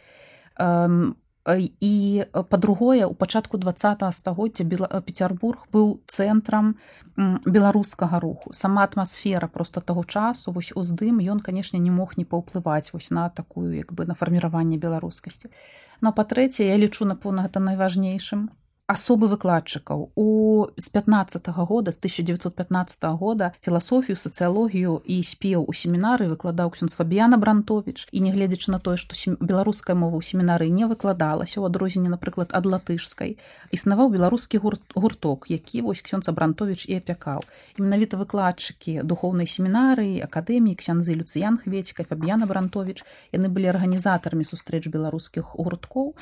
і 1.58 2.26
па-другое 2.50 3.06
у 3.06 3.14
пачатку 3.14 3.58
два 3.58 3.74
стагоддзя 4.12 4.66
пецярбург 5.02 5.68
быў 5.72 6.00
цэнтрам 6.06 6.76
беларускага 7.46 8.20
руху. 8.20 8.54
Сама 8.54 8.84
атмасфера 8.84 9.48
просто 9.48 9.82
таго 9.82 10.04
часу 10.04 10.52
вось 10.52 10.72
уздым 10.76 11.20
ён 11.20 11.40
канешне 11.40 11.80
не 11.80 11.92
мог 11.92 12.18
не 12.18 12.26
паўплываць 12.26 12.94
вось 12.94 13.10
на 13.12 13.30
такую 13.30 13.76
як 13.76 13.94
бы 13.94 14.06
на 14.06 14.16
фарміраванне 14.16 14.78
беларускасці. 14.78 15.50
Но 16.02 16.14
па-трэцяе 16.14 16.70
я 16.70 16.78
лічу 16.78 17.06
напэўна 17.06 17.48
гэта 17.48 17.60
найважнейшым 17.60 18.50
асобы 18.90 19.30
выкладчыкаў. 19.30 20.10
У 20.16 20.28
з 20.78 20.90
15 20.90 21.48
-го 21.48 21.66
года 21.66 21.92
з 21.92 21.98
1915 21.98 23.04
-го 23.04 23.18
года 23.18 23.52
філасофію 23.62 24.16
сацыялогію 24.16 25.02
і 25.06 25.22
спеў 25.24 25.66
у 25.68 25.74
семінары 25.74 26.26
выкладаў 26.34 26.70
ксюнз 26.74 26.94
фабіяна 26.94 27.38
брантович 27.38 28.08
і 28.12 28.22
нягледзячы 28.22 28.72
на 28.72 28.80
тое 28.80 28.98
што 28.98 29.14
беларуская 29.40 29.96
мова 29.96 30.18
ў 30.18 30.22
семінары 30.26 30.70
не 30.70 30.86
выкладалася 30.90 31.62
ў 31.62 31.66
адрозненне 31.66 32.10
напрыклад 32.10 32.50
ад 32.52 32.66
латышскай 32.66 33.38
існаваў 33.72 34.10
беларускі 34.10 34.58
гурт 34.58 34.82
гурток 34.96 35.46
які 35.50 35.82
вось 35.82 36.02
ксёнца 36.02 36.32
брантович 36.32 36.90
і 36.90 36.98
апякаў. 36.98 37.40
І 37.78 37.82
менавіта 37.82 38.18
выкладчыкі 38.18 39.04
духоўнай 39.04 39.46
семінарыі 39.46 40.26
акадэміі 40.26 40.76
ксяндзы 40.76 41.14
люцыян 41.14 41.62
хведзька 41.62 42.04
фабіяна 42.10 42.46
брантович 42.46 43.06
яны 43.38 43.48
былі 43.54 43.68
арганізатарамі 43.70 44.46
сустрэч 44.46 44.90
беларускіх 44.90 45.46
гурткоў 45.54 46.16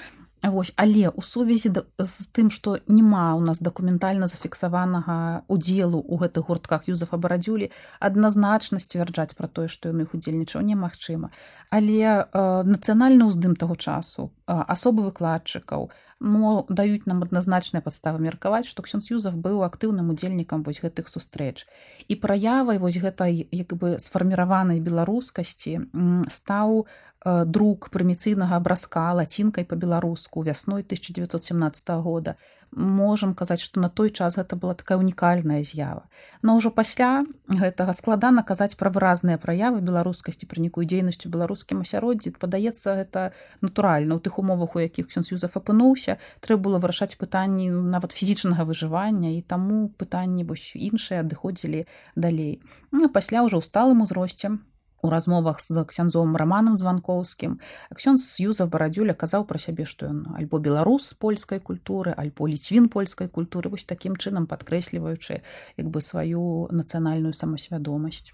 Вось, 0.44 0.74
але 0.76 1.10
у 1.10 1.22
сувязі 1.22 1.74
з 1.98 2.26
тым 2.30 2.54
што 2.54 2.78
няма 2.86 3.34
ў 3.34 3.42
нас 3.42 3.58
дакументальна 3.58 4.30
зафіксаванага 4.30 5.44
удзелу 5.50 6.06
ў 6.06 6.14
гэтых 6.24 6.46
гуртках 6.48 6.86
юзафа 6.86 7.18
барадзюлі 7.18 7.74
адназначна 7.98 8.78
сцвярджаць 8.78 9.34
пра 9.34 9.50
тое 9.50 9.66
што 9.66 9.90
ён 9.90 10.06
іх 10.06 10.14
удзельнічаў 10.14 10.62
немагчыма. 10.62 11.34
Але 11.74 12.00
э, 12.06 12.22
нацыянальны 12.70 13.28
ўздым 13.34 13.58
таго 13.58 13.76
часу 13.76 14.30
э, 14.30 14.54
асобы 14.54 15.10
выкладчыкаў 15.10 15.90
мо 16.20 16.66
даюць 16.70 17.06
нам 17.06 17.22
адназначныя 17.26 17.82
падставы 17.86 18.22
меркаваць 18.22 18.66
што 18.70 18.82
ксёнз 18.86 19.10
юзаф 19.10 19.38
быў 19.38 19.62
актыўным 19.66 20.10
удзельнікам 20.14 20.64
вось 20.64 20.82
гэтых 20.82 21.10
сустрэч. 21.10 21.66
І 22.08 22.14
праявай 22.22 22.78
вось 22.78 22.98
гэтай 22.98 23.46
як 23.52 23.74
бы 23.74 23.98
сфарміраванай 24.02 24.82
беларускасці 24.82 25.90
стаў 26.30 26.86
друк 27.28 27.90
прыміцыйнага 27.92 28.56
абразка 28.56 29.12
лацінкай 29.12 29.66
па-беларуску 29.68 30.44
вясной 30.44 30.86
1917 30.88 31.90
года. 32.00 32.36
Можам 32.72 33.34
казаць 33.34 33.64
што 33.64 33.80
на 33.80 33.90
той 33.90 34.12
час 34.12 34.36
гэта 34.40 34.56
была 34.56 34.76
такая 34.76 34.98
унікальная 35.00 35.64
з'ява. 35.64 36.08
Но 36.44 36.56
ўжо 36.60 36.72
пасля 36.72 37.26
гэтага 37.48 37.96
складана 37.96 38.44
казаць 38.44 38.76
пра 38.80 38.92
выразныя 38.92 39.40
праявы 39.40 39.80
беларускасці 39.82 40.48
пра 40.48 40.64
нейкую 40.64 40.88
дзейнасцю 40.88 41.32
беларускім 41.32 41.84
асяроддзі. 41.84 42.36
Падаецца 42.40 42.96
гэта 43.04 43.32
натуральна. 43.60 44.16
У 44.16 44.24
тых 44.24 44.40
умовах 44.40 44.76
у 44.76 44.84
якіх 44.84 45.12
ксюзюзаф 45.12 45.56
апынуўся 45.60 46.20
трэба 46.44 46.70
было 46.70 46.78
вырашаць 46.80 47.20
пытанні 47.20 47.72
нават 47.72 48.12
фізічнага 48.12 48.68
выжывання 48.68 49.36
і 49.36 49.44
таму 49.44 49.88
пытанні 49.96 50.44
вось 50.44 50.76
іншыя 50.76 51.24
адыходзілі 51.24 51.88
далей. 52.16 52.60
Ну, 52.92 53.08
пасля 53.08 53.48
ўжо 53.48 53.60
ў 53.60 53.68
сталым 53.68 54.04
узросце 54.04 54.52
у 54.52 54.77
размовах 55.10 55.62
з 55.62 55.84
ксяндзом 55.84 56.36
раманам 56.36 56.78
званкоўскім 56.78 57.60
ксёнд 57.96 58.20
юза 58.44 58.68
барадзюля 58.68 59.14
казаў 59.14 59.48
пра 59.50 59.60
сябе 59.60 59.86
што 59.86 60.10
ён 60.12 60.20
альбо 60.40 60.60
беларус 60.60 61.14
польскай 61.14 61.60
культуры 61.60 62.14
альбо 62.18 62.48
ліцвін 62.48 62.90
польскай 62.90 63.28
культуры 63.28 63.70
вось 63.70 63.86
такім 63.86 64.16
чынам 64.16 64.48
падкрэсліваючы 64.48 65.42
як 65.78 65.88
бы 65.88 66.02
сваю 66.02 66.68
нацыянальную 66.72 67.34
самасвядомасць 67.34 68.34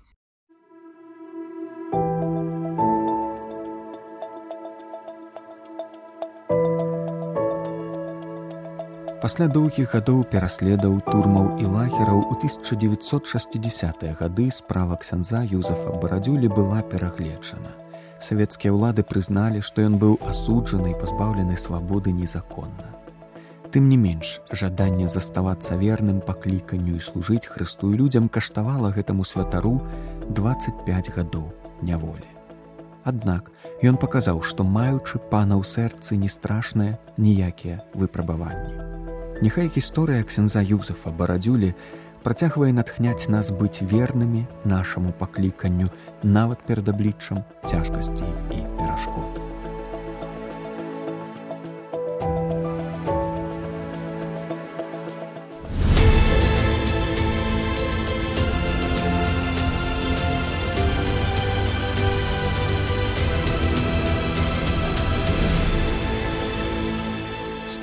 Пасля 9.23 9.45
доўгіх 9.47 9.93
гадоў 9.95 10.25
пераследаў 10.27 10.97
турмаў 11.07 11.45
і 11.63 11.69
лагераў 11.71 12.25
у 12.27 12.35
1960-е 12.43 14.09
гады 14.19 14.47
справа 14.51 14.97
ксяндза 14.99 15.39
Юзафа 15.47 15.93
барадзюлі 16.01 16.49
была 16.51 16.81
перагледжана. 16.83 17.71
Савецкія 18.19 18.75
ўлады 18.75 19.07
прызналі, 19.07 19.63
што 19.63 19.87
ён 19.87 19.95
быў 19.95 20.19
асуджаны 20.27 20.91
і 20.91 20.99
пазбаўлены 20.99 21.55
свабоды 21.55 22.11
незаконна. 22.11 22.91
Тым 23.71 23.87
не 23.87 23.95
менш, 23.95 24.43
жаданне 24.51 25.07
заставацца 25.07 25.79
верным 25.79 26.19
пакліканню 26.19 26.99
і 26.99 27.05
служыць 27.07 27.47
хрыстую 27.47 27.95
людзям 27.95 28.27
каштавала 28.27 28.91
гэтаму 28.91 29.23
святару 29.23 29.79
25 30.27 31.15
гадоў 31.15 31.47
няволі. 31.79 32.27
Аднак 33.07 33.55
ён 33.79 33.95
паказаў, 33.95 34.43
што 34.43 34.67
маючы 34.67 35.15
пана 35.31 35.55
ў 35.55 35.63
сэрцы 35.63 36.19
не 36.19 36.27
страшныя 36.27 36.99
ніякія 37.15 37.79
выпрабаванні. 37.95 39.02
Няхай 39.43 39.67
гісторыя 39.67 40.23
ксенза 40.23 40.61
Юзафа 40.63 41.11
барадзюлі 41.19 41.73
працягвае 42.23 42.71
натхняць 42.77 43.27
нас 43.27 43.51
быць 43.51 43.83
вернымі 43.93 44.45
нашаму 44.63 45.11
пакліканню 45.19 45.91
нават 46.23 46.63
перад 46.63 46.95
абліччам 46.95 47.43
цяжкасці 47.67 48.23
і 48.55 48.63
перашкод. 48.79 49.52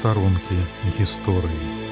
Старонкі 0.01 0.57
гісторыі. 0.97 1.89